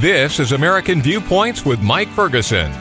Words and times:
This 0.00 0.40
is 0.40 0.52
American 0.52 1.02
Viewpoints 1.02 1.66
with 1.66 1.82
Mike 1.82 2.08
Ferguson. 2.08 2.72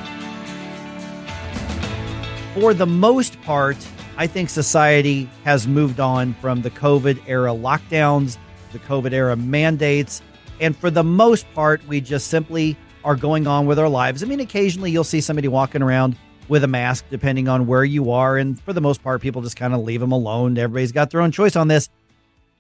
For 2.54 2.74
the 2.74 2.86
most 2.86 3.42
part, 3.42 3.76
I 4.16 4.26
think 4.26 4.50
society 4.50 5.30
has 5.44 5.68
moved 5.68 6.00
on 6.00 6.34
from 6.36 6.62
the 6.62 6.72
COVID 6.72 7.22
era 7.28 7.50
lockdowns, 7.50 8.38
the 8.72 8.80
COVID 8.80 9.12
era 9.12 9.36
mandates, 9.36 10.22
and 10.62 10.74
for 10.78 10.90
the 10.90 11.04
most 11.04 11.46
part, 11.54 11.86
we 11.90 12.00
just 12.00 12.28
simply 12.28 12.78
are 13.04 13.18
going 13.18 13.48
on 13.48 13.66
with 13.66 13.80
our 13.80 13.90
lives. 13.90 14.24
I 14.24 14.26
mean, 14.26 14.40
occasionally 14.40 14.90
you'll 14.90 15.04
see 15.04 15.20
somebody 15.20 15.50
walking 15.50 15.82
around 15.82 16.16
with 16.48 16.64
a 16.64 16.70
mask, 16.70 17.04
depending 17.10 17.50
on 17.50 17.68
where 17.68 17.84
you 17.84 18.12
are. 18.12 18.38
And 18.38 18.58
for 18.62 18.72
the 18.72 18.80
most 18.80 19.04
part, 19.04 19.22
people 19.22 19.42
just 19.42 19.58
kind 19.58 19.74
of 19.74 19.82
leave 19.82 20.00
them 20.00 20.14
alone. 20.14 20.58
Everybody's 20.58 20.94
got 20.94 21.10
their 21.10 21.20
own 21.20 21.34
choice 21.34 21.58
on 21.58 21.68
this, 21.68 21.90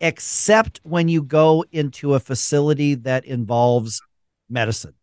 except 0.02 0.82
when 0.84 1.08
you 1.08 1.24
go 1.24 1.64
into 1.72 2.14
a 2.14 2.20
facility 2.20 2.96
that 2.96 3.24
involves 3.24 4.02
medicine. 4.50 4.94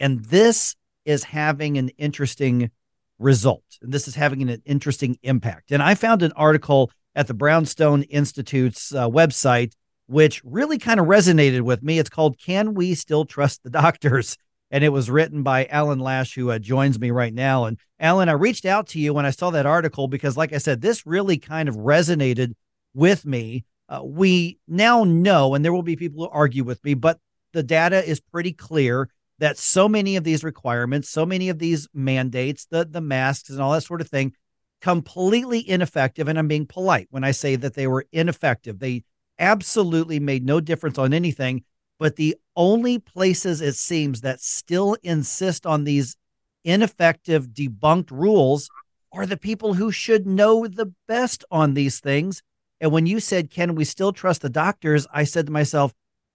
And 0.00 0.24
this 0.24 0.74
is 1.04 1.24
having 1.24 1.78
an 1.78 1.90
interesting 1.90 2.70
result. 3.18 3.64
And 3.82 3.92
this 3.92 4.08
is 4.08 4.14
having 4.14 4.48
an 4.48 4.62
interesting 4.64 5.18
impact. 5.22 5.70
And 5.70 5.82
I 5.82 5.94
found 5.94 6.22
an 6.22 6.32
article 6.32 6.90
at 7.14 7.26
the 7.26 7.34
Brownstone 7.34 8.02
Institute's 8.04 8.94
uh, 8.94 9.08
website, 9.08 9.72
which 10.06 10.42
really 10.44 10.78
kind 10.78 10.98
of 10.98 11.06
resonated 11.06 11.62
with 11.62 11.82
me. 11.82 11.98
It's 11.98 12.10
called 12.10 12.38
Can 12.38 12.74
We 12.74 12.94
Still 12.94 13.24
Trust 13.24 13.62
the 13.62 13.70
Doctors? 13.70 14.36
And 14.70 14.82
it 14.82 14.88
was 14.88 15.10
written 15.10 15.42
by 15.42 15.66
Alan 15.66 16.00
Lash, 16.00 16.34
who 16.34 16.50
uh, 16.50 16.58
joins 16.58 16.98
me 16.98 17.12
right 17.12 17.32
now. 17.32 17.66
And 17.66 17.78
Alan, 18.00 18.28
I 18.28 18.32
reached 18.32 18.64
out 18.64 18.88
to 18.88 18.98
you 18.98 19.14
when 19.14 19.26
I 19.26 19.30
saw 19.30 19.50
that 19.50 19.66
article 19.66 20.08
because, 20.08 20.36
like 20.36 20.52
I 20.52 20.58
said, 20.58 20.80
this 20.80 21.06
really 21.06 21.38
kind 21.38 21.68
of 21.68 21.76
resonated 21.76 22.54
with 22.92 23.24
me. 23.24 23.64
Uh, 23.88 24.00
we 24.02 24.58
now 24.66 25.04
know, 25.04 25.54
and 25.54 25.64
there 25.64 25.72
will 25.72 25.82
be 25.82 25.94
people 25.94 26.24
who 26.24 26.30
argue 26.30 26.64
with 26.64 26.82
me, 26.82 26.94
but 26.94 27.20
the 27.54 27.62
data 27.62 28.06
is 28.06 28.20
pretty 28.20 28.52
clear 28.52 29.08
that 29.38 29.56
so 29.58 29.88
many 29.88 30.16
of 30.16 30.24
these 30.24 30.44
requirements, 30.44 31.08
so 31.08 31.24
many 31.24 31.48
of 31.48 31.58
these 31.58 31.88
mandates, 31.94 32.66
the 32.66 32.84
the 32.84 33.00
masks 33.00 33.48
and 33.50 33.60
all 33.60 33.72
that 33.72 33.82
sort 33.82 34.00
of 34.00 34.08
thing, 34.08 34.34
completely 34.80 35.66
ineffective. 35.68 36.28
And 36.28 36.38
I'm 36.38 36.48
being 36.48 36.66
polite 36.66 37.08
when 37.10 37.24
I 37.24 37.30
say 37.30 37.56
that 37.56 37.74
they 37.74 37.86
were 37.86 38.06
ineffective. 38.12 38.78
They 38.78 39.04
absolutely 39.38 40.20
made 40.20 40.44
no 40.44 40.60
difference 40.60 40.98
on 40.98 41.14
anything. 41.14 41.64
But 41.98 42.16
the 42.16 42.36
only 42.56 42.98
places 42.98 43.60
it 43.60 43.76
seems 43.76 44.20
that 44.20 44.40
still 44.40 44.96
insist 45.02 45.64
on 45.64 45.84
these 45.84 46.16
ineffective, 46.64 47.48
debunked 47.48 48.10
rules 48.10 48.68
are 49.12 49.26
the 49.26 49.36
people 49.36 49.74
who 49.74 49.92
should 49.92 50.26
know 50.26 50.66
the 50.66 50.92
best 51.06 51.44
on 51.50 51.74
these 51.74 52.00
things. 52.00 52.42
And 52.80 52.90
when 52.90 53.06
you 53.06 53.20
said, 53.20 53.50
Can 53.50 53.74
we 53.74 53.84
still 53.84 54.12
trust 54.12 54.42
the 54.42 54.50
doctors? 54.50 55.06
I 55.12 55.24
said 55.24 55.46
to 55.46 55.52
myself, 55.52 55.92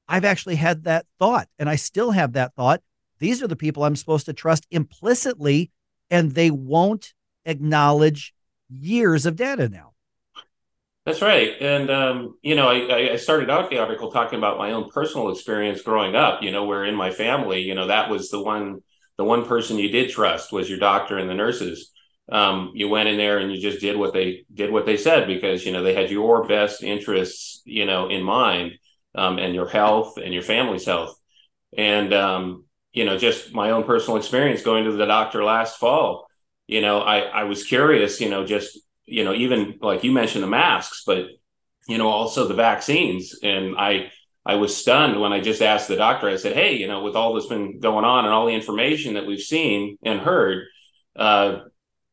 I've 0.10 0.26
actually 0.26 0.56
had 0.56 0.84
that 0.84 1.06
thought, 1.20 1.48
and 1.58 1.70
I 1.70 1.76
still 1.76 2.12
have 2.12 2.34
that 2.34 2.56
thought 2.56 2.82
these 3.20 3.44
are 3.44 3.48
the 3.48 3.56
people 3.56 3.84
I'm 3.84 3.96
supposed 3.96 4.26
to 4.26 4.34
trust 4.34 4.66
implicitly, 4.72 5.72
and 6.10 6.32
they 6.32 6.50
won't 6.50 7.14
acknowledge 7.46 8.34
years 8.70 9.26
of 9.26 9.36
data 9.36 9.70
now. 9.70 9.94
That's 11.06 11.22
right. 11.22 11.54
And, 11.60 11.90
um, 11.90 12.38
you 12.42 12.56
know, 12.56 12.70
I, 12.70 13.14
I 13.14 13.16
started 13.16 13.50
out 13.50 13.70
the 13.70 13.80
article 13.80 14.12
talking 14.12 14.38
about 14.38 14.58
my 14.58 14.72
own 14.72 14.90
personal 14.90 15.32
experience 15.32 15.82
growing 15.82 16.16
up, 16.16 16.44
you 16.44 16.52
know, 16.52 16.66
where 16.66 16.86
in 16.86 16.96
my 16.96 17.12
family, 17.12 17.62
you 17.62 17.74
know, 17.74 17.88
that 17.88 18.10
was 18.10 18.30
the 18.30 18.42
one, 18.42 18.82
the 19.18 19.24
one 19.24 19.46
person 19.46 19.78
you 19.78 19.90
did 19.90 20.12
trust 20.12 20.52
was 20.52 20.70
your 20.70 20.80
doctor 20.80 21.18
and 21.18 21.30
the 21.30 21.34
nurses. 21.34 21.92
Um, 22.32 22.72
you 22.76 22.90
went 22.90 23.10
in 23.10 23.18
there 23.18 23.40
and 23.40 23.52
you 23.52 23.60
just 23.60 23.82
did 23.82 23.98
what 23.98 24.14
they 24.14 24.46
did 24.54 24.72
what 24.72 24.86
they 24.86 24.98
said 24.98 25.26
because, 25.26 25.66
you 25.66 25.72
know, 25.72 25.82
they 25.82 25.96
had 25.96 26.12
your 26.12 26.48
best 26.48 26.84
interests, 26.84 27.64
you 27.66 27.86
know, 27.86 28.08
in 28.08 28.22
mind 28.22 28.74
um, 29.16 29.40
and 29.40 29.56
your 29.56 29.68
health 29.68 30.18
and 30.18 30.34
your 30.34 30.44
family's 30.44 30.86
health. 30.86 31.16
And, 31.78 32.14
um, 32.14 32.66
you 32.94 33.06
know, 33.06 33.18
just 33.18 33.54
my 33.54 33.72
own 33.72 33.84
personal 33.84 34.18
experience 34.18 34.62
going 34.62 34.86
to 34.86 34.92
the 34.92 35.06
doctor 35.06 35.44
last 35.44 35.78
fall, 35.78 36.28
you 36.68 36.82
know, 36.82 37.02
I, 37.02 37.20
I 37.20 37.44
was 37.44 37.64
curious, 37.64 38.22
you 38.22 38.30
know, 38.30 38.46
just, 38.46 38.80
you 39.06 39.24
know, 39.24 39.34
even 39.34 39.80
like 39.82 40.04
you 40.04 40.12
mentioned 40.12 40.44
the 40.44 40.48
masks, 40.48 41.04
but, 41.06 41.26
you 41.88 41.98
know, 41.98 42.08
also 42.08 42.48
the 42.48 42.54
vaccines. 42.54 43.36
And 43.42 43.76
I, 43.78 44.12
I 44.46 44.56
was 44.56 44.76
stunned 44.76 45.20
when 45.20 45.34
I 45.34 45.42
just 45.42 45.62
asked 45.62 45.88
the 45.88 45.96
doctor, 45.96 46.30
I 46.30 46.38
said, 46.38 46.56
Hey, 46.56 46.78
you 46.78 46.88
know, 46.88 47.04
with 47.04 47.16
all 47.16 47.34
this 47.34 47.48
been 47.48 47.80
going 47.80 48.06
on 48.06 48.26
and 48.26 48.34
all 48.34 48.46
the 48.46 48.54
information 48.54 49.16
that 49.16 49.26
we've 49.26 49.40
seen 49.40 49.98
and 50.04 50.20
heard, 50.20 50.66
uh, 51.16 51.60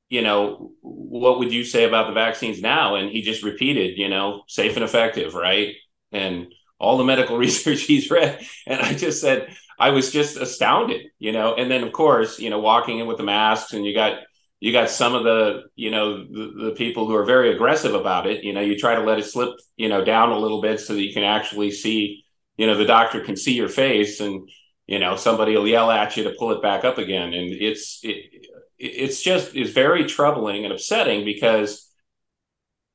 you 0.09 0.23
know, 0.23 0.73
what 0.81 1.39
would 1.39 1.53
you 1.53 1.65
say 1.65 1.85
about 1.85 2.07
the 2.07 2.13
vaccines 2.13 2.61
now? 2.61 2.95
And 2.95 3.11
he 3.11 3.23
just 3.23 3.43
repeated, 3.43 3.99
you 3.99 4.09
know, 4.09 4.43
safe 4.47 4.77
and 4.77 4.85
effective, 4.85 5.35
right? 5.35 5.75
And 6.13 6.53
all 6.79 6.99
the 6.99 7.05
medical 7.05 7.39
research 7.47 7.83
he's 7.83 8.11
read. 8.11 8.45
And 8.67 8.81
I 8.81 8.95
just 8.95 9.21
said, 9.21 9.57
I 9.79 9.91
was 9.91 10.11
just 10.11 10.37
astounded, 10.37 11.07
you 11.19 11.33
know. 11.33 11.55
And 11.55 11.71
then 11.71 11.85
of 11.85 11.93
course, 11.93 12.39
you 12.39 12.51
know, 12.51 12.59
walking 12.59 12.99
in 12.99 13.07
with 13.07 13.19
the 13.19 13.25
masks, 13.25 13.73
and 13.73 13.85
you 13.85 13.95
got 13.95 14.21
you 14.59 14.73
got 14.73 14.89
some 14.89 15.15
of 15.15 15.25
the 15.25 15.65
you 15.75 15.91
know 15.91 16.25
the, 16.25 16.65
the, 16.65 16.75
people 16.77 17.07
who 17.07 17.15
are 17.15 17.25
very 17.25 17.55
aggressive 17.55 17.95
about 17.95 18.27
it. 18.27 18.43
You 18.43 18.53
know, 18.53 18.61
you 18.61 18.79
try 18.79 18.95
to 18.95 19.03
let 19.03 19.19
it 19.19 19.25
slip, 19.25 19.51
you 19.77 19.89
know, 19.89 20.05
down 20.05 20.31
a 20.31 20.39
little 20.39 20.63
bit 20.63 20.81
so 20.81 20.95
that 20.95 21.03
you 21.03 21.13
can 21.13 21.25
actually 21.25 21.71
see, 21.71 22.25
you 22.57 22.67
know, 22.67 22.77
the 22.77 22.87
doctor 22.87 23.21
can 23.21 23.37
see 23.37 23.53
your 23.53 23.69
face, 23.69 24.21
and 24.21 24.49
you 24.87 24.99
know, 24.99 25.17
somebody 25.17 25.55
will 25.55 25.69
yell 25.69 25.91
at 25.91 26.17
you 26.17 26.25
to 26.25 26.35
pull 26.39 26.53
it 26.53 26.63
back 26.63 26.85
up 26.85 26.97
again, 26.97 27.35
and 27.35 27.53
it's 27.53 28.01
it, 28.03 28.47
it's 28.79 29.23
just 29.23 29.55
is 29.55 29.73
very 29.73 30.07
troubling 30.07 30.65
and 30.65 30.73
upsetting 30.73 31.25
because 31.25 31.91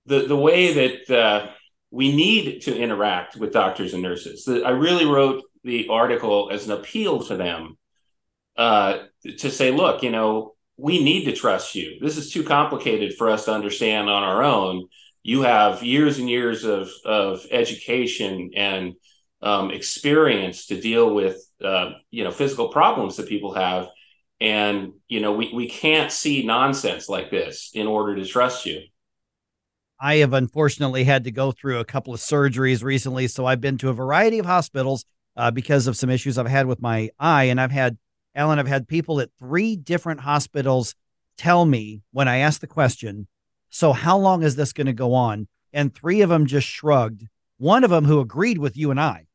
the 0.08 0.22
the 0.22 0.36
way 0.36 0.74
that 0.74 1.16
uh, 1.16 1.52
we 1.92 2.16
need 2.16 2.62
to 2.62 2.76
interact 2.76 3.36
with 3.36 3.52
doctors 3.52 3.94
and 3.94 4.02
nurses. 4.02 4.48
I 4.48 4.70
really 4.70 5.06
wrote 5.06 5.44
the 5.64 5.90
article 5.90 6.50
as 6.52 6.66
an 6.66 6.72
appeal 6.72 7.22
to 7.26 7.36
them 7.36 7.78
uh, 8.58 9.00
to 9.40 9.52
say, 9.52 9.72
look, 9.72 10.02
you 10.02 10.10
know, 10.10 10.56
we 10.78 11.04
need 11.04 11.26
to 11.26 11.36
trust 11.36 11.76
you. 11.76 11.98
This 12.02 12.18
is 12.18 12.32
too 12.32 12.44
complicated 12.44 13.16
for 13.16 13.30
us 13.30 13.46
to 13.46 13.54
understand 13.54 14.10
on 14.10 14.24
our 14.24 14.42
own. 14.42 14.88
You 15.22 15.44
have 15.44 15.84
years 15.84 16.18
and 16.18 16.30
years 16.30 16.64
of 16.64 16.90
of 17.06 17.46
education 17.52 18.52
and 18.56 18.94
um, 19.42 19.70
experience 19.72 20.68
to 20.68 20.80
deal 20.80 21.14
with, 21.14 21.44
uh, 21.64 21.92
you 22.10 22.24
know, 22.24 22.32
physical 22.32 22.70
problems 22.70 23.18
that 23.18 23.28
people 23.28 23.54
have, 23.54 23.88
and 24.40 24.94
you 25.08 25.20
know, 25.20 25.34
we 25.34 25.52
we 25.54 25.70
can't 25.70 26.12
see 26.12 26.44
nonsense 26.44 27.08
like 27.08 27.30
this 27.30 27.72
in 27.76 27.86
order 27.86 28.16
to 28.16 28.26
trust 28.26 28.66
you. 28.66 28.82
I 30.02 30.16
have 30.16 30.34
unfortunately 30.34 31.04
had 31.04 31.26
to 31.26 31.32
go 31.32 31.52
through 31.52 31.80
a 31.80 31.86
couple 31.86 32.12
of 32.12 32.20
surgeries 32.20 32.84
recently, 32.84 33.28
so 33.28 33.46
I've 33.46 33.62
been 33.62 33.78
to 33.78 33.90
a 33.90 33.94
variety 33.94 34.40
of 34.40 34.48
hospitals 34.48 35.06
uh, 35.38 35.52
because 35.52 35.86
of 35.86 35.96
some 35.96 36.10
issues 36.10 36.40
I've 36.40 36.48
had 36.48 36.66
with 36.66 36.82
my 36.82 37.12
eye. 37.20 37.46
And 37.46 37.62
I've 37.62 37.72
had, 37.72 38.00
Alan, 38.34 38.58
I've 38.58 38.68
had 38.68 38.88
people 38.88 39.20
at 39.20 39.30
three 39.38 39.76
different 39.76 40.22
hospitals 40.22 40.96
tell 41.38 41.66
me 41.66 42.02
when 42.12 42.28
I 42.28 42.38
asked 42.38 42.62
the 42.62 42.68
question, 42.68 43.28
So, 43.70 43.94
how 43.94 44.18
long 44.18 44.42
is 44.42 44.56
this 44.56 44.74
going 44.74 44.88
to 44.88 44.94
go 44.94 45.14
on? 45.14 45.48
And 45.72 45.94
three 45.94 46.22
of 46.22 46.30
them 46.30 46.48
just 46.48 46.68
shrugged. 46.68 47.28
One 47.58 47.84
of 47.84 47.92
them 47.92 48.06
who 48.06 48.20
agreed 48.20 48.58
with 48.58 48.76
you 48.76 48.90
and 48.90 49.00
I, 49.00 49.28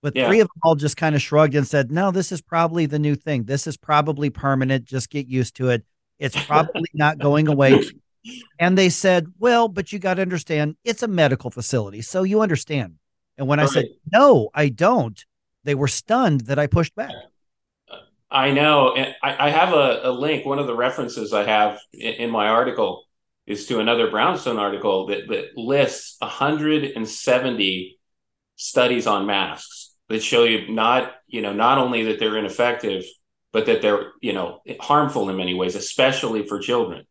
but 0.00 0.16
yeah. 0.16 0.26
three 0.26 0.40
of 0.40 0.48
them 0.48 0.60
all 0.62 0.74
just 0.74 0.96
kind 0.96 1.14
of 1.14 1.20
shrugged 1.20 1.54
and 1.54 1.68
said, 1.68 1.90
No, 1.92 2.10
this 2.10 2.32
is 2.32 2.40
probably 2.40 2.86
the 2.86 2.98
new 2.98 3.14
thing. 3.14 3.44
This 3.44 3.66
is 3.66 3.76
probably 3.76 4.30
permanent. 4.30 4.86
Just 4.86 5.10
get 5.10 5.28
used 5.28 5.54
to 5.56 5.68
it. 5.68 5.84
It's 6.18 6.42
probably 6.46 6.88
not 6.94 7.18
going 7.18 7.46
away. 7.46 7.82
And 8.58 8.76
they 8.78 8.88
said, 8.88 9.26
Well, 9.38 9.68
but 9.68 9.92
you 9.92 9.98
got 9.98 10.14
to 10.14 10.22
understand, 10.22 10.76
it's 10.84 11.02
a 11.02 11.08
medical 11.08 11.50
facility. 11.50 12.02
So 12.02 12.22
you 12.22 12.40
understand. 12.40 12.96
And 13.36 13.48
when 13.48 13.60
I 13.60 13.66
said, 13.66 13.86
No, 14.12 14.50
I 14.54 14.68
don't, 14.68 15.22
they 15.64 15.74
were 15.74 15.88
stunned 15.88 16.42
that 16.42 16.58
I 16.58 16.66
pushed 16.66 16.94
back. 16.94 17.12
Uh, 17.90 17.96
I 18.30 18.52
know. 18.52 18.94
And 18.94 19.14
I, 19.22 19.48
I 19.48 19.50
have 19.50 19.72
a, 19.72 20.00
a, 20.04 20.12
link. 20.12 20.44
One 20.44 20.58
of 20.58 20.66
the 20.66 20.76
references 20.76 21.32
I 21.32 21.44
have 21.44 21.80
in, 21.92 22.14
in, 22.14 22.30
my 22.30 22.48
article 22.48 23.04
is 23.46 23.66
to 23.66 23.80
another 23.80 24.10
Brownstone 24.10 24.58
article 24.58 25.06
that, 25.06 25.28
that 25.28 25.56
lists 25.56 26.16
170 26.20 27.98
studies 28.56 29.06
on 29.06 29.26
masks 29.26 29.94
that 30.08 30.22
show 30.22 30.44
you 30.44 30.70
not, 30.72 31.12
you 31.26 31.42
know, 31.42 31.52
not 31.52 31.78
only 31.78 32.04
that 32.04 32.18
they're 32.18 32.38
ineffective, 32.38 33.04
but 33.52 33.66
that 33.66 33.82
they're, 33.82 34.12
you 34.20 34.32
know, 34.32 34.60
harmful 34.80 35.28
in 35.30 35.36
many 35.36 35.54
ways, 35.54 35.74
especially 35.74 36.46
for 36.46 36.58
children. 36.58 37.04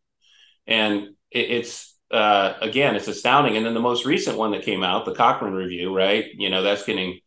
And 0.66 1.13
it, 1.34 1.50
it's, 1.50 1.94
uh, 2.10 2.54
again, 2.60 2.96
it's 2.96 3.08
astounding. 3.08 3.56
And 3.56 3.66
then 3.66 3.74
the 3.74 3.80
most 3.80 4.06
recent 4.06 4.38
one 4.38 4.52
that 4.52 4.62
came 4.62 4.82
out, 4.82 5.04
the 5.04 5.14
Cochrane 5.14 5.52
review, 5.52 5.94
right? 5.94 6.26
You 6.34 6.48
know, 6.48 6.62
that's 6.62 6.84
getting 6.84 7.20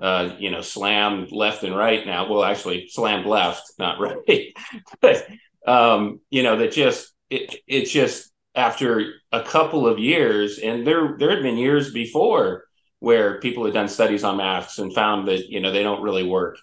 uh, 0.00 0.34
you 0.38 0.50
know, 0.50 0.62
slammed 0.62 1.30
left 1.30 1.62
and 1.62 1.76
right 1.76 2.06
now. 2.06 2.28
Well, 2.28 2.42
actually, 2.42 2.88
slammed 2.88 3.26
left, 3.26 3.72
not 3.78 4.00
right. 4.00 4.54
but 5.00 5.26
um, 5.66 6.20
you 6.30 6.42
know, 6.42 6.56
that 6.56 6.72
just 6.72 7.12
it, 7.28 7.56
it's 7.66 7.90
just 7.90 8.32
after 8.54 9.12
a 9.30 9.42
couple 9.42 9.86
of 9.86 9.98
years, 9.98 10.58
and 10.58 10.86
there 10.86 11.16
there 11.18 11.30
had 11.30 11.42
been 11.42 11.58
years 11.58 11.92
before 11.92 12.64
where 12.98 13.40
people 13.40 13.64
had 13.64 13.74
done 13.74 13.88
studies 13.88 14.24
on 14.24 14.38
masks 14.38 14.78
and 14.78 14.94
found 14.94 15.28
that 15.28 15.48
you 15.48 15.60
know 15.60 15.70
they 15.70 15.82
don't 15.82 16.02
really 16.02 16.24
work. 16.24 16.58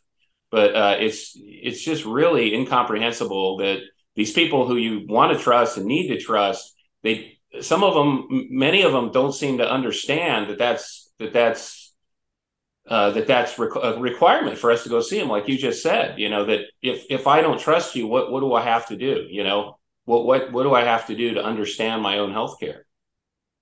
But 0.49 0.75
uh, 0.75 0.95
it's 0.99 1.33
it's 1.35 1.83
just 1.83 2.05
really 2.05 2.55
incomprehensible 2.55 3.57
that 3.57 3.81
these 4.15 4.33
people 4.33 4.67
who 4.67 4.77
you 4.77 5.05
want 5.07 5.37
to 5.37 5.43
trust 5.43 5.77
and 5.77 5.85
need 5.85 6.07
to 6.07 6.19
trust, 6.19 6.73
they 7.03 7.37
some 7.61 7.83
of 7.83 7.93
them, 7.93 8.47
many 8.51 8.83
of 8.83 8.91
them, 8.91 9.11
don't 9.11 9.33
seem 9.33 9.57
to 9.57 9.69
understand 9.69 10.49
that 10.49 10.57
that's 10.57 11.11
that 11.19 11.33
that's 11.33 11.93
uh, 12.87 13.11
that 13.11 13.27
that's 13.27 13.57
a 13.59 13.99
requirement 13.99 14.57
for 14.57 14.71
us 14.71 14.83
to 14.83 14.89
go 14.89 15.01
see 15.01 15.19
him, 15.19 15.29
like 15.29 15.47
you 15.47 15.57
just 15.57 15.83
said. 15.83 16.17
You 16.19 16.29
know 16.29 16.45
that 16.45 16.61
if 16.81 17.05
if 17.09 17.27
I 17.27 17.41
don't 17.41 17.59
trust 17.59 17.95
you, 17.95 18.07
what 18.07 18.31
what 18.31 18.41
do 18.41 18.53
I 18.53 18.61
have 18.61 18.87
to 18.87 18.97
do? 18.97 19.27
You 19.29 19.43
know 19.43 19.77
what 20.05 20.25
what 20.25 20.51
what 20.51 20.63
do 20.63 20.73
I 20.73 20.83
have 20.83 21.07
to 21.07 21.15
do 21.15 21.33
to 21.33 21.43
understand 21.43 22.01
my 22.01 22.19
own 22.19 22.31
health 22.31 22.59
care? 22.59 22.85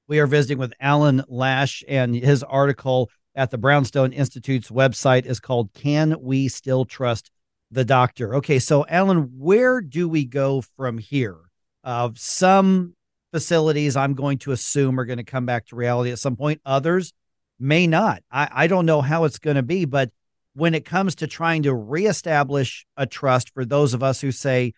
We 0.08 0.20
are 0.20 0.28
visiting 0.28 0.60
with 0.60 0.74
Alan 0.80 1.24
Lash, 1.28 1.84
and 1.88 2.16
his 2.16 2.44
article 2.44 3.10
at 3.34 3.52
the 3.52 3.58
Brownstone 3.58 4.14
Institute's 4.14 4.70
website 4.70 5.26
is 5.26 5.40
called 5.40 5.74
"Can 5.74 6.16
We 6.22 6.48
Still 6.48 6.86
Trust 6.86 7.32
the 7.72 7.86
Doctor?" 7.86 8.36
Okay, 8.36 8.60
so 8.60 8.86
Alan, 8.88 9.32
where 9.38 9.82
do 9.82 10.08
we 10.08 10.26
go 10.26 10.62
from 10.62 10.98
here? 10.98 11.38
Uh, 11.84 12.10
some 12.16 12.95
facilities, 13.36 13.98
I'm 13.98 14.14
going 14.14 14.38
to 14.38 14.54
assume, 14.54 14.98
are 14.98 15.04
going 15.04 15.18
to 15.18 15.26
come 15.26 15.46
back 15.46 15.66
to 15.66 15.76
reality 15.76 16.10
at 16.10 16.20
some 16.20 16.38
point. 16.38 16.62
Others 16.66 17.12
may 17.60 17.86
not. 17.86 18.24
I, 18.32 18.48
I 18.50 18.68
don't 18.68 18.86
know 18.86 19.02
how 19.02 19.26
it's 19.26 19.40
going 19.40 19.58
to 19.58 19.62
be, 19.62 19.84
but 19.84 20.10
when 20.54 20.74
it 20.74 20.86
comes 20.86 21.16
to 21.16 21.28
trying 21.28 21.64
to 21.64 21.74
reestablish 21.74 22.86
a 22.96 23.06
trust 23.06 23.54
for 23.54 23.66
those 23.66 23.94
of 23.94 24.02
us 24.02 24.22
who 24.22 24.32
say 24.32 24.74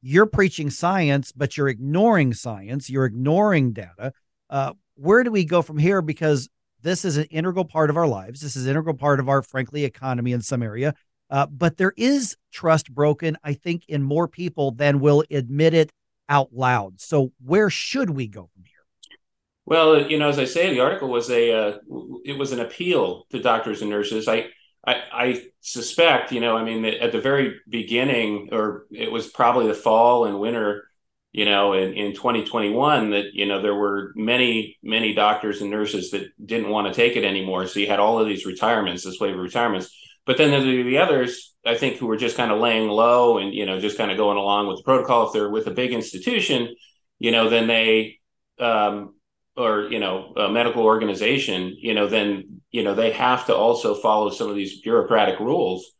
you're 0.00 0.26
preaching 0.26 0.70
science, 0.70 1.32
but 1.32 1.56
you're 1.56 1.66
ignoring 1.68 2.34
science, 2.34 2.88
you're 2.88 3.04
ignoring 3.04 3.72
data, 3.72 4.12
uh, 4.48 4.74
where 4.94 5.24
do 5.24 5.32
we 5.32 5.44
go 5.44 5.60
from 5.60 5.78
here? 5.78 6.02
Because 6.02 6.48
this 6.82 7.04
is 7.04 7.16
an 7.16 7.24
integral 7.24 7.64
part 7.64 7.90
of 7.90 7.96
our 7.96 8.06
lives. 8.06 8.42
This 8.42 8.54
is 8.54 8.66
an 8.66 8.70
integral 8.70 8.94
part 8.94 9.18
of 9.18 9.28
our, 9.28 9.42
frankly, 9.42 9.84
economy 9.84 10.30
in 10.30 10.40
some 10.40 10.62
area. 10.62 10.94
Uh, 11.30 11.46
but 11.46 11.78
there 11.78 11.94
is 11.96 12.36
trust 12.52 12.94
broken, 12.94 13.36
I 13.42 13.54
think, 13.54 13.86
in 13.88 14.04
more 14.04 14.28
people 14.28 14.70
than 14.70 15.00
will 15.00 15.24
admit 15.32 15.74
it 15.74 15.90
out 16.32 16.48
loud. 16.54 16.98
So 16.98 17.30
where 17.44 17.68
should 17.68 18.08
we 18.08 18.26
go 18.26 18.48
from 18.54 18.64
here? 18.64 19.18
Well, 19.66 20.10
you 20.10 20.18
know, 20.18 20.30
as 20.30 20.38
I 20.38 20.46
say, 20.46 20.72
the 20.72 20.80
article 20.80 21.08
was 21.08 21.30
a 21.30 21.52
uh, 21.52 21.78
it 22.24 22.38
was 22.38 22.52
an 22.52 22.60
appeal 22.60 23.26
to 23.30 23.42
doctors 23.42 23.82
and 23.82 23.90
nurses. 23.90 24.26
I, 24.26 24.46
I, 24.84 25.02
I 25.12 25.42
suspect, 25.60 26.32
you 26.32 26.40
know, 26.40 26.56
I 26.56 26.64
mean, 26.64 26.84
at 26.86 27.12
the 27.12 27.20
very 27.20 27.60
beginning, 27.68 28.48
or 28.50 28.86
it 28.90 29.12
was 29.12 29.28
probably 29.28 29.68
the 29.68 29.74
fall 29.74 30.24
and 30.24 30.40
winter, 30.40 30.84
you 31.32 31.44
know, 31.44 31.74
in, 31.74 31.92
in 31.92 32.14
2021, 32.14 33.10
that 33.10 33.34
you 33.34 33.46
know 33.46 33.60
there 33.60 33.74
were 33.74 34.12
many 34.16 34.78
many 34.82 35.14
doctors 35.14 35.60
and 35.60 35.70
nurses 35.70 36.12
that 36.12 36.32
didn't 36.44 36.70
want 36.70 36.88
to 36.88 36.94
take 36.94 37.16
it 37.16 37.24
anymore. 37.24 37.66
So 37.66 37.78
you 37.78 37.88
had 37.88 38.00
all 38.00 38.18
of 38.18 38.26
these 38.26 38.46
retirements, 38.46 39.04
this 39.04 39.20
wave 39.20 39.34
of 39.34 39.40
retirements. 39.40 39.94
But 40.24 40.38
then 40.38 40.50
there 40.50 40.60
the 40.60 40.98
others, 40.98 41.54
I 41.66 41.74
think, 41.74 41.96
who 41.96 42.06
were 42.06 42.16
just 42.16 42.36
kind 42.36 42.52
of 42.52 42.60
laying 42.60 42.88
low 42.88 43.38
and 43.38 43.52
you 43.52 43.66
know 43.66 43.80
just 43.80 43.98
kind 43.98 44.10
of 44.10 44.16
going 44.16 44.38
along 44.38 44.68
with 44.68 44.78
the 44.78 44.84
protocol. 44.84 45.26
If 45.26 45.32
they're 45.32 45.50
with 45.50 45.66
a 45.66 45.72
big 45.72 45.92
institution, 45.92 46.74
you 47.18 47.32
know, 47.32 47.48
then 47.48 47.66
they 47.66 48.20
um, 48.60 49.14
or 49.56 49.88
you 49.90 50.00
know 50.00 50.32
a 50.36 50.48
medical 50.48 50.82
organization 50.82 51.76
you 51.78 51.94
know 51.94 52.06
then 52.06 52.60
you 52.70 52.82
know 52.82 52.94
they 52.94 53.12
have 53.12 53.46
to 53.46 53.54
also 53.54 53.94
follow 53.94 54.30
some 54.30 54.48
of 54.48 54.56
these 54.56 54.80
bureaucratic 54.80 55.38
rules 55.40 55.92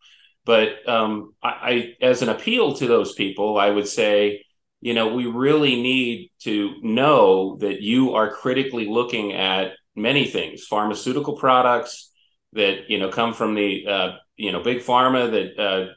but 0.44 0.88
um, 0.88 1.34
I, 1.42 1.48
I, 1.48 1.94
as 2.00 2.22
an 2.22 2.28
appeal 2.28 2.74
to 2.74 2.86
those 2.86 3.14
people 3.14 3.58
i 3.58 3.69
would 3.69 3.88
say 3.88 4.44
you 4.80 4.94
know 4.94 5.14
we 5.14 5.26
really 5.26 5.80
need 5.82 6.30
to 6.40 6.74
know 6.82 7.56
that 7.56 7.82
you 7.82 8.14
are 8.14 8.30
critically 8.30 8.88
looking 8.88 9.32
at 9.32 9.72
many 9.94 10.26
things 10.26 10.64
pharmaceutical 10.64 11.36
products 11.36 12.10
that 12.54 12.90
you 12.90 12.99
know 12.99 13.08
come 13.08 13.34
from 13.34 13.54
the 13.54 13.87
uh, 13.87 14.10
you 14.37 14.52
know 14.52 14.62
big 14.62 14.78
pharma 14.78 15.31
that 15.31 15.62
uh, 15.62 15.93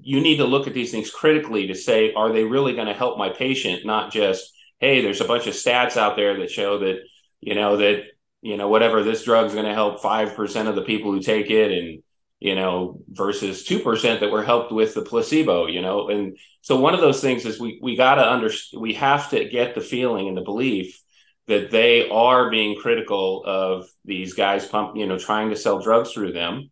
you 0.00 0.20
need 0.20 0.36
to 0.36 0.44
look 0.44 0.66
at 0.66 0.74
these 0.74 0.90
things 0.90 1.10
critically 1.10 1.66
to 1.66 1.74
say 1.74 2.12
are 2.14 2.32
they 2.32 2.44
really 2.44 2.74
going 2.74 2.86
to 2.86 2.94
help 2.94 3.18
my 3.18 3.28
patient 3.28 3.84
not 3.84 4.12
just 4.12 4.52
hey, 4.80 5.02
there's 5.02 5.20
a 5.20 5.26
bunch 5.26 5.46
of 5.46 5.54
stats 5.54 5.96
out 5.96 6.16
there 6.16 6.38
that 6.38 6.50
show 6.50 6.78
that, 6.78 7.00
you 7.40 7.54
know, 7.54 7.76
that, 7.78 8.04
you 8.42 8.56
know, 8.56 8.68
whatever 8.68 9.02
this 9.02 9.24
drug 9.24 9.46
is 9.46 9.54
going 9.54 9.66
to 9.66 9.74
help 9.74 10.00
5% 10.00 10.68
of 10.68 10.74
the 10.76 10.82
people 10.82 11.12
who 11.12 11.20
take 11.20 11.50
it 11.50 11.72
and, 11.72 12.02
you 12.38 12.54
know, 12.54 13.00
versus 13.08 13.66
2% 13.66 14.20
that 14.20 14.30
were 14.30 14.44
helped 14.44 14.70
with 14.70 14.94
the 14.94 15.02
placebo, 15.02 15.66
you 15.66 15.82
know? 15.82 16.08
And 16.08 16.38
so 16.60 16.78
one 16.78 16.94
of 16.94 17.00
those 17.00 17.20
things 17.20 17.44
is 17.44 17.58
we, 17.58 17.80
we 17.82 17.96
got 17.96 18.16
to 18.16 18.28
understand, 18.28 18.80
we 18.80 18.94
have 18.94 19.30
to 19.30 19.48
get 19.48 19.74
the 19.74 19.80
feeling 19.80 20.28
and 20.28 20.36
the 20.36 20.42
belief 20.42 21.00
that 21.48 21.70
they 21.70 22.08
are 22.08 22.50
being 22.50 22.78
critical 22.78 23.42
of 23.44 23.86
these 24.04 24.34
guys 24.34 24.66
pump, 24.66 24.96
you 24.96 25.06
know, 25.06 25.18
trying 25.18 25.50
to 25.50 25.56
sell 25.56 25.80
drugs 25.80 26.12
through 26.12 26.32
them. 26.32 26.70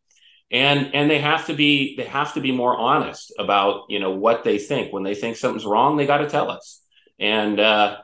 And, 0.50 0.94
and 0.94 1.10
they 1.10 1.18
have 1.18 1.46
to 1.46 1.54
be, 1.54 1.96
they 1.96 2.04
have 2.04 2.34
to 2.34 2.40
be 2.40 2.52
more 2.52 2.76
honest 2.76 3.32
about, 3.38 3.86
you 3.88 3.98
know, 3.98 4.12
what 4.12 4.44
they 4.44 4.58
think 4.58 4.92
when 4.92 5.02
they 5.02 5.16
think 5.16 5.36
something's 5.36 5.66
wrong, 5.66 5.96
they 5.96 6.06
got 6.06 6.18
to 6.18 6.28
tell 6.28 6.50
us 6.50 6.82
and 7.18 7.58
uh, 7.58 7.98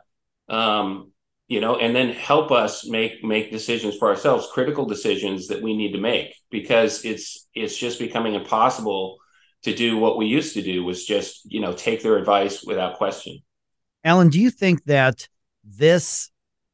um, 0.49 1.13
you 1.49 1.61
know, 1.61 1.77
and 1.77 1.95
then 1.95 2.11
help 2.11 2.51
us 2.51 2.87
make 2.87 3.23
make 3.23 3.51
decisions 3.51 3.97
for 3.97 4.09
ourselves, 4.09 4.49
critical 4.53 4.87
decisions 4.87 5.49
that 5.49 5.63
we 5.63 5.77
need 5.77 5.93
to 5.93 6.01
make, 6.01 6.35
because 6.51 7.05
it's 7.05 7.49
it's 7.55 7.77
just 7.77 7.99
becoming 7.99 8.35
impossible 8.35 9.19
to 9.63 9.75
do 9.75 9.97
what 9.97 10.17
we 10.17 10.27
used 10.27 10.55
to 10.55 10.63
do 10.63 10.83
was 10.83 11.05
just 11.07 11.43
you 11.45 11.61
know 11.61 11.73
take 11.73 12.03
their 12.03 12.17
advice 12.17 12.63
without 12.65 12.97
question. 12.97 13.39
Alan, 14.05 14.31
do 14.31 14.41
you 14.41 14.51
think 14.51 14.85
that 14.85 15.29
this 15.63 16.31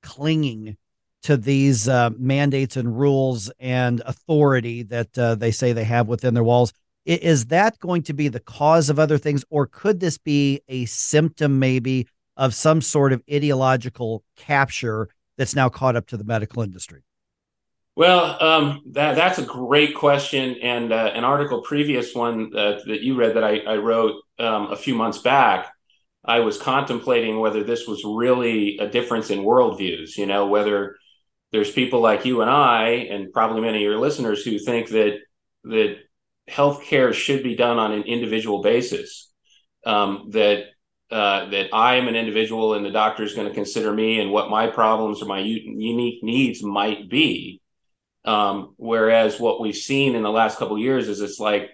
clinging 0.08 0.76
to 1.22 1.36
these 1.36 1.88
uh, 1.88 2.10
mandates 2.16 2.76
and 2.76 2.98
rules 2.98 3.50
and 3.58 4.00
authority 4.06 4.82
that 4.84 5.18
uh, 5.18 5.34
they 5.34 5.50
say 5.50 5.72
they 5.72 5.84
have 5.84 6.08
within 6.08 6.32
their 6.32 6.44
walls 6.44 6.72
is 7.04 7.46
that 7.46 7.78
going 7.78 8.02
to 8.02 8.12
be 8.12 8.28
the 8.28 8.40
cause 8.40 8.88
of 8.88 8.98
other 8.98 9.18
things 9.18 9.44
or 9.50 9.66
could 9.66 10.00
this 10.00 10.16
be 10.16 10.62
a 10.68 10.84
symptom 10.86 11.58
maybe 11.58 12.06
of 12.36 12.54
some 12.54 12.80
sort 12.80 13.12
of 13.12 13.22
ideological 13.30 14.22
capture 14.36 15.08
that's 15.36 15.54
now 15.54 15.68
caught 15.68 15.96
up 15.96 16.06
to 16.06 16.16
the 16.16 16.24
medical 16.24 16.62
industry? 16.62 17.02
Well, 17.96 18.40
um, 18.42 18.82
that 18.92 19.16
that's 19.16 19.38
a 19.38 19.42
great 19.42 19.96
question, 19.96 20.56
and 20.62 20.92
uh, 20.92 21.10
an 21.14 21.24
article 21.24 21.62
previous 21.62 22.14
one 22.14 22.56
uh, 22.56 22.78
that 22.86 23.00
you 23.00 23.16
read 23.16 23.34
that 23.34 23.42
I, 23.42 23.58
I 23.58 23.76
wrote 23.78 24.22
um, 24.38 24.70
a 24.70 24.76
few 24.76 24.94
months 24.94 25.18
back. 25.18 25.72
I 26.28 26.40
was 26.40 26.58
contemplating 26.58 27.40
whether 27.40 27.64
this 27.64 27.86
was 27.88 28.04
really 28.04 28.76
a 28.78 28.86
difference 28.86 29.30
in 29.30 29.40
worldviews. 29.40 30.16
You 30.16 30.26
know, 30.26 30.46
whether 30.46 30.96
there's 31.52 31.72
people 31.72 32.00
like 32.00 32.26
you 32.26 32.42
and 32.42 32.50
I, 32.50 33.08
and 33.10 33.32
probably 33.32 33.62
many 33.62 33.78
of 33.78 33.82
your 33.82 33.98
listeners, 33.98 34.44
who 34.44 34.58
think 34.58 34.90
that 34.90 35.18
that 35.64 35.96
healthcare 36.48 37.12
should 37.12 37.42
be 37.42 37.56
done 37.56 37.78
on 37.78 37.92
an 37.92 38.02
individual 38.02 38.62
basis. 38.62 39.32
Um, 39.86 40.28
that 40.32 40.64
uh, 41.10 41.48
that 41.48 41.70
I 41.72 41.94
am 41.94 42.08
an 42.08 42.16
individual 42.16 42.74
and 42.74 42.84
the 42.84 42.90
doctor 42.90 43.22
is 43.22 43.34
going 43.34 43.48
to 43.48 43.54
consider 43.54 43.90
me 43.90 44.20
and 44.20 44.30
what 44.30 44.50
my 44.50 44.66
problems 44.66 45.22
or 45.22 45.24
my 45.24 45.40
u- 45.40 45.74
unique 45.78 46.22
needs 46.22 46.62
might 46.62 47.08
be. 47.08 47.62
Um, 48.26 48.74
whereas 48.76 49.40
what 49.40 49.58
we've 49.58 49.74
seen 49.74 50.14
in 50.14 50.22
the 50.22 50.30
last 50.30 50.58
couple 50.58 50.78
years 50.78 51.08
is 51.08 51.22
it's 51.22 51.40
like 51.40 51.70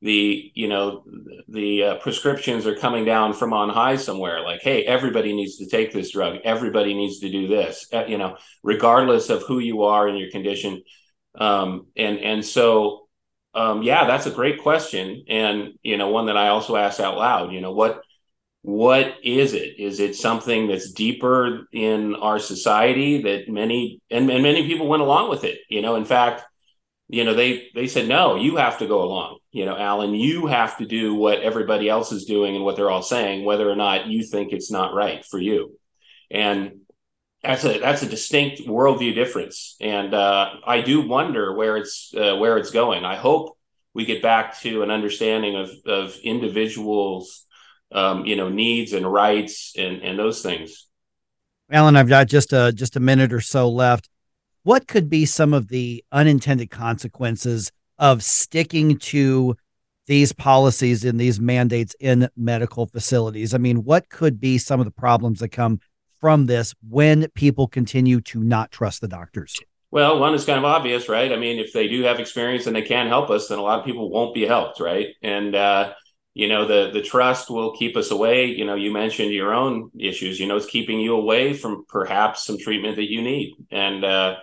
the 0.00 0.52
you 0.54 0.68
know 0.68 1.04
the 1.48 1.82
uh, 1.82 1.94
prescriptions 1.96 2.66
are 2.66 2.76
coming 2.76 3.04
down 3.04 3.32
from 3.32 3.52
on 3.52 3.68
high 3.68 3.96
somewhere 3.96 4.42
like 4.42 4.60
hey 4.62 4.84
everybody 4.84 5.34
needs 5.34 5.56
to 5.56 5.66
take 5.66 5.92
this 5.92 6.12
drug 6.12 6.36
everybody 6.44 6.94
needs 6.94 7.18
to 7.18 7.30
do 7.30 7.48
this 7.48 7.86
uh, 7.92 8.04
you 8.06 8.16
know 8.16 8.36
regardless 8.62 9.28
of 9.28 9.42
who 9.42 9.58
you 9.58 9.82
are 9.82 10.06
and 10.06 10.18
your 10.18 10.30
condition 10.30 10.82
um, 11.38 11.86
and 11.96 12.18
and 12.18 12.44
so 12.44 13.08
um, 13.54 13.82
yeah 13.82 14.06
that's 14.06 14.26
a 14.26 14.30
great 14.30 14.62
question 14.62 15.24
and 15.28 15.70
you 15.82 15.96
know 15.96 16.08
one 16.10 16.26
that 16.26 16.36
i 16.36 16.48
also 16.48 16.76
ask 16.76 17.00
out 17.00 17.16
loud 17.16 17.52
you 17.52 17.60
know 17.60 17.72
what 17.72 18.02
what 18.62 19.14
is 19.22 19.54
it? 19.54 19.78
Is 19.78 20.00
it 20.00 20.16
something 20.16 20.66
that's 20.66 20.92
deeper 20.92 21.66
in 21.72 22.14
our 22.16 22.38
society 22.38 23.22
that 23.22 23.48
many 23.48 24.02
and, 24.10 24.30
and 24.30 24.42
many 24.42 24.66
people 24.66 24.88
went 24.88 25.02
along 25.02 25.30
with 25.30 25.44
it? 25.44 25.60
You 25.70 25.80
know, 25.80 25.96
in 25.96 26.04
fact, 26.04 26.42
you 27.08 27.24
know, 27.24 27.34
they 27.34 27.68
they 27.74 27.86
said, 27.86 28.08
no, 28.08 28.36
you 28.36 28.56
have 28.56 28.78
to 28.78 28.86
go 28.86 29.02
along. 29.02 29.38
You 29.50 29.64
know, 29.64 29.76
Alan, 29.76 30.14
you 30.14 30.46
have 30.46 30.76
to 30.78 30.86
do 30.86 31.14
what 31.14 31.40
everybody 31.40 31.88
else 31.88 32.12
is 32.12 32.26
doing 32.26 32.54
and 32.54 32.64
what 32.64 32.76
they're 32.76 32.90
all 32.90 33.02
saying, 33.02 33.44
whether 33.44 33.68
or 33.68 33.76
not 33.76 34.06
you 34.06 34.22
think 34.22 34.52
it's 34.52 34.70
not 34.70 34.94
right 34.94 35.24
for 35.24 35.38
you. 35.38 35.78
And 36.30 36.80
that's 37.42 37.64
a 37.64 37.78
that's 37.78 38.02
a 38.02 38.08
distinct 38.08 38.62
worldview 38.62 39.14
difference. 39.14 39.76
And 39.80 40.12
uh, 40.12 40.50
I 40.66 40.82
do 40.82 41.06
wonder 41.06 41.54
where 41.54 41.76
it's 41.76 42.12
uh, 42.14 42.36
where 42.36 42.58
it's 42.58 42.70
going. 42.70 43.04
I 43.04 43.16
hope 43.16 43.56
we 43.94 44.04
get 44.04 44.22
back 44.22 44.58
to 44.60 44.82
an 44.82 44.90
understanding 44.90 45.56
of 45.56 45.70
of 45.86 46.16
individuals 46.22 47.46
um, 47.92 48.26
you 48.26 48.36
know, 48.36 48.48
needs 48.48 48.92
and 48.92 49.10
rights 49.10 49.74
and 49.76 50.02
and 50.02 50.18
those 50.18 50.42
things. 50.42 50.86
Alan, 51.70 51.96
I've 51.96 52.08
got 52.08 52.28
just 52.28 52.52
a 52.52 52.72
just 52.72 52.96
a 52.96 53.00
minute 53.00 53.32
or 53.32 53.40
so 53.40 53.68
left. 53.68 54.08
What 54.62 54.86
could 54.86 55.08
be 55.08 55.24
some 55.24 55.54
of 55.54 55.68
the 55.68 56.04
unintended 56.12 56.70
consequences 56.70 57.72
of 57.98 58.22
sticking 58.22 58.98
to 58.98 59.56
these 60.06 60.32
policies 60.32 61.04
and 61.04 61.20
these 61.20 61.40
mandates 61.40 61.94
in 62.00 62.28
medical 62.36 62.86
facilities? 62.86 63.54
I 63.54 63.58
mean, 63.58 63.84
what 63.84 64.08
could 64.08 64.40
be 64.40 64.58
some 64.58 64.80
of 64.80 64.86
the 64.86 64.92
problems 64.92 65.40
that 65.40 65.50
come 65.50 65.80
from 66.20 66.46
this 66.46 66.74
when 66.88 67.28
people 67.34 67.68
continue 67.68 68.20
to 68.22 68.42
not 68.42 68.70
trust 68.70 69.00
the 69.00 69.08
doctors? 69.08 69.56
Well, 69.90 70.18
one 70.18 70.34
is 70.34 70.44
kind 70.44 70.58
of 70.58 70.64
obvious, 70.64 71.08
right? 71.08 71.32
I 71.32 71.36
mean, 71.36 71.58
if 71.58 71.72
they 71.72 71.88
do 71.88 72.02
have 72.02 72.20
experience 72.20 72.66
and 72.66 72.76
they 72.76 72.82
can 72.82 73.06
help 73.08 73.30
us, 73.30 73.48
then 73.48 73.58
a 73.58 73.62
lot 73.62 73.78
of 73.78 73.86
people 73.86 74.10
won't 74.10 74.34
be 74.34 74.46
helped, 74.46 74.80
right? 74.80 75.08
And 75.22 75.54
uh, 75.54 75.94
you 76.38 76.48
know 76.48 76.66
the 76.66 76.90
the 76.92 77.02
trust 77.02 77.50
will 77.50 77.76
keep 77.76 77.96
us 77.96 78.10
away 78.10 78.46
you 78.46 78.64
know 78.64 78.76
you 78.76 78.92
mentioned 78.92 79.32
your 79.32 79.52
own 79.52 79.90
issues 79.98 80.38
you 80.38 80.46
know 80.46 80.56
it's 80.56 80.66
keeping 80.66 81.00
you 81.00 81.14
away 81.14 81.52
from 81.52 81.84
perhaps 81.88 82.46
some 82.46 82.58
treatment 82.58 82.96
that 82.96 83.10
you 83.10 83.20
need 83.20 83.54
and 83.70 84.04
uh, 84.04 84.36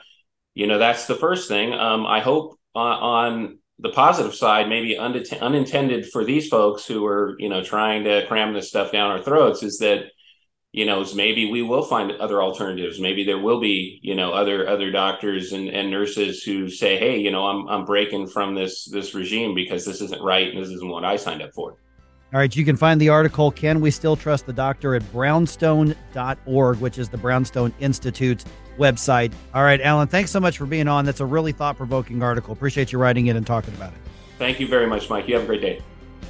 you 0.53 0.67
know 0.67 0.77
that's 0.77 1.05
the 1.07 1.15
first 1.15 1.47
thing 1.47 1.73
um, 1.73 2.05
i 2.05 2.19
hope 2.19 2.59
on, 2.75 2.97
on 2.97 3.59
the 3.79 3.89
positive 3.89 4.33
side, 4.33 4.69
maybe 4.69 4.97
unintended 4.97 6.09
for 6.09 6.23
these 6.23 6.47
folks 6.47 6.85
who 6.85 7.05
are, 7.05 7.35
you 7.39 7.49
know, 7.49 7.63
trying 7.63 8.05
to 8.05 8.25
cram 8.27 8.53
this 8.53 8.69
stuff 8.69 8.91
down 8.91 9.11
our 9.11 9.21
throats 9.21 9.63
is 9.63 9.79
that, 9.79 10.05
you 10.71 10.85
know, 10.85 11.05
maybe 11.13 11.51
we 11.51 11.61
will 11.61 11.83
find 11.83 12.11
other 12.13 12.41
alternatives. 12.41 12.99
Maybe 12.99 13.25
there 13.25 13.39
will 13.39 13.59
be, 13.59 13.99
you 14.01 14.15
know, 14.15 14.31
other 14.31 14.67
other 14.67 14.91
doctors 14.91 15.51
and, 15.51 15.69
and 15.69 15.91
nurses 15.91 16.43
who 16.43 16.69
say, 16.69 16.97
hey, 16.97 17.17
you 17.17 17.31
know, 17.31 17.45
I'm 17.47 17.67
I'm 17.67 17.85
breaking 17.85 18.27
from 18.27 18.55
this 18.55 18.85
this 18.85 19.13
regime 19.13 19.55
because 19.55 19.85
this 19.85 20.01
isn't 20.01 20.21
right 20.21 20.53
and 20.53 20.63
this 20.63 20.71
isn't 20.71 20.89
what 20.89 21.05
I 21.05 21.17
signed 21.17 21.41
up 21.41 21.53
for. 21.53 21.77
All 22.33 22.39
right, 22.39 22.53
you 22.53 22.65
can 22.65 22.75
find 22.75 22.99
the 22.99 23.09
article, 23.09 23.51
Can 23.51 23.79
We 23.79 23.91
Still 23.91 24.15
Trust 24.15 24.45
the 24.45 24.53
Doctor, 24.53 24.95
at 24.95 25.09
brownstone.org, 25.13 26.79
which 26.79 26.97
is 26.97 27.07
the 27.07 27.17
Brownstone 27.17 27.73
Institute's 27.79 28.43
website. 28.77 29.31
All 29.53 29.63
right, 29.63 29.79
Alan, 29.79 30.07
thanks 30.07 30.31
so 30.31 30.39
much 30.39 30.57
for 30.57 30.65
being 30.65 30.87
on. 30.87 31.05
That's 31.05 31.21
a 31.21 31.25
really 31.25 31.51
thought 31.51 31.77
provoking 31.77 32.21
article. 32.21 32.51
Appreciate 32.51 32.91
you 32.91 32.99
writing 32.99 33.27
it 33.27 33.35
and 33.35 33.47
talking 33.47 33.73
about 33.75 33.93
it. 33.93 33.99
Thank 34.37 34.59
you 34.59 34.67
very 34.67 34.87
much, 34.87 35.09
Mike. 35.09 35.27
You 35.27 35.35
have 35.35 35.43
a 35.43 35.47
great 35.47 35.61
day. 35.61 35.81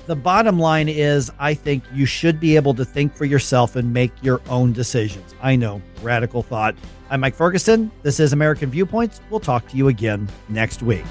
The 0.06 0.16
bottom 0.16 0.60
line 0.60 0.88
is, 0.88 1.32
I 1.40 1.56
think 1.56 1.84
you 1.92 2.06
should 2.06 2.40
be 2.40 2.56
able 2.56 2.76
to 2.76 2.86
think 2.86 3.16
for 3.16 3.26
yourself 3.26 3.76
and 3.76 3.92
make 3.92 4.12
your 4.22 4.42
own 4.48 4.74
decisions. 4.74 5.34
I 5.42 5.56
know, 5.56 5.82
radical 6.04 6.44
thought. 6.44 6.76
I'm 7.10 7.22
Mike 7.22 7.34
Ferguson. 7.34 7.92
This 8.04 8.20
is 8.20 8.32
American 8.32 8.70
Viewpoints. 8.70 9.22
We'll 9.32 9.40
talk 9.40 9.68
to 9.70 9.78
you 9.78 9.88
again 9.88 10.30
next 10.50 10.84
week. 10.84 11.06